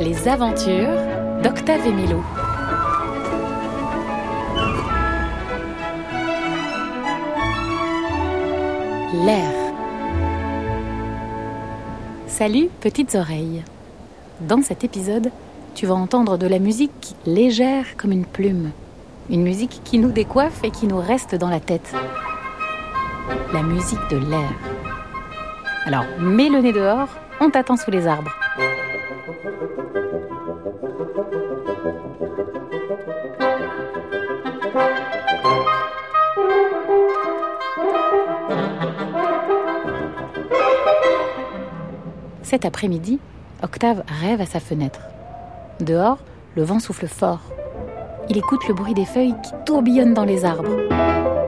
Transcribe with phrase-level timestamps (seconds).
[0.00, 0.98] Les aventures
[1.44, 2.20] d'Octave et.
[9.24, 9.52] L'air.
[12.26, 13.62] Salut petites oreilles.
[14.40, 15.30] Dans cet épisode,
[15.76, 18.72] tu vas entendre de la musique légère comme une plume.
[19.30, 21.94] Une musique qui nous décoiffe et qui nous reste dans la tête.
[23.52, 24.71] La musique de l'air.
[25.84, 27.08] Alors, mets le nez dehors,
[27.40, 28.30] on t'attend sous les arbres.
[42.42, 43.18] Cet après-midi,
[43.62, 45.00] Octave rêve à sa fenêtre.
[45.80, 46.18] Dehors,
[46.54, 47.40] le vent souffle fort.
[48.28, 51.41] Il écoute le bruit des feuilles qui tourbillonnent dans les arbres.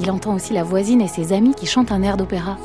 [0.00, 2.58] Il entend aussi la voisine et ses amis qui chantent un air d'opéra.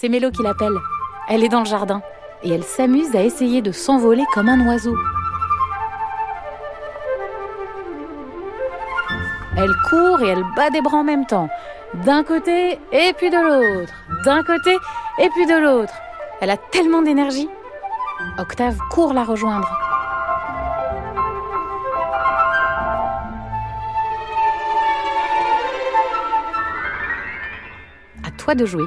[0.00, 0.78] C'est Mélo qui l'appelle.
[1.28, 2.02] Elle est dans le jardin
[2.44, 4.94] et elle s'amuse à essayer de s'envoler comme un oiseau.
[9.56, 11.48] Elle court et elle bat des bras en même temps.
[12.06, 13.92] D'un côté et puis de l'autre.
[14.24, 14.78] D'un côté
[15.18, 15.94] et puis de l'autre.
[16.40, 17.48] Elle a tellement d'énergie.
[18.38, 19.68] Octave court la rejoindre.
[28.24, 28.84] À toi de jouer.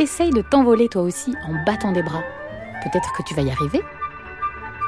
[0.00, 2.22] Essaye de t'envoler toi aussi en battant des bras.
[2.82, 3.82] Peut-être que tu vas y arriver.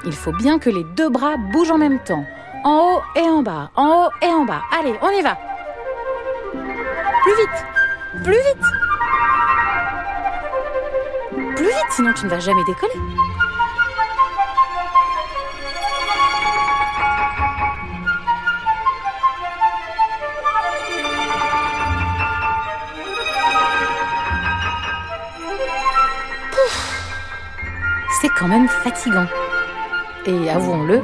[0.06, 2.24] Il faut bien que les deux bras bougent en même temps.
[2.64, 4.62] En haut et en bas, en haut et en bas.
[4.72, 5.36] Allez, on y va.
[7.22, 7.66] Plus vite,
[8.24, 8.66] plus vite.
[11.56, 12.94] Plus vite, sinon tu ne vas jamais décoller.
[28.22, 29.26] C'est quand même fatigant.
[30.26, 31.02] Et avouons-le,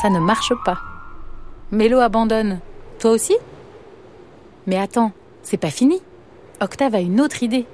[0.00, 0.78] ça ne marche pas.
[1.70, 2.60] Mélo abandonne.
[2.98, 3.36] Toi aussi?
[4.66, 6.00] Mais attends, c'est pas fini.
[6.62, 7.66] Octave a une autre idée.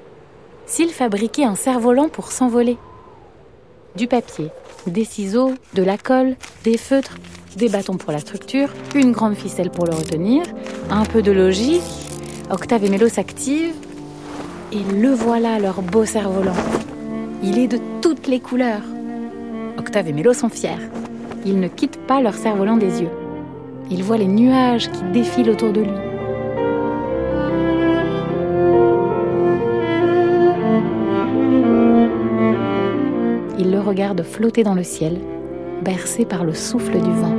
[0.67, 2.79] S'il fabriquait un cerf-volant pour s'envoler
[3.95, 4.51] Du papier,
[4.89, 7.17] des ciseaux, de la colle, des feutres,
[7.55, 10.43] des bâtons pour la structure, une grande ficelle pour le retenir,
[10.91, 11.83] un peu de logique.
[12.51, 13.77] Octave et Mélo s'activent.
[14.73, 16.57] Et le voilà, leur beau cerf-volant.
[17.41, 17.79] Il est de
[18.28, 18.83] les couleurs.
[19.78, 20.91] Octave et Mélo sont fiers.
[21.47, 23.11] Ils ne quittent pas leur cerf-volant des yeux.
[23.91, 25.91] Ils voient les nuages qui défilent autour de lui.
[33.59, 35.19] Ils le regardent flotter dans le ciel,
[35.83, 37.38] bercé par le souffle du vent.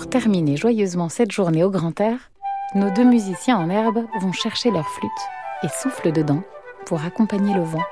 [0.00, 2.30] Pour terminer joyeusement cette journée au grand air,
[2.74, 5.10] nos deux musiciens en herbe vont chercher leur flûte
[5.62, 6.42] et soufflent dedans
[6.86, 7.82] pour accompagner le vent.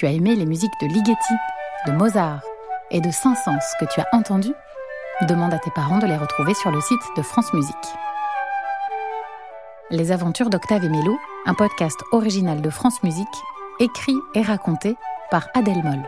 [0.00, 1.34] Tu as aimé les musiques de Ligeti,
[1.86, 2.40] de Mozart
[2.90, 4.54] et de Saint-Saëns que tu as entendues
[5.28, 7.76] Demande à tes parents de les retrouver sur le site de France Musique.
[9.90, 13.26] Les aventures d'Octave et Mélo, un podcast original de France Musique,
[13.78, 14.96] écrit et raconté
[15.30, 16.02] par Adèle Moll.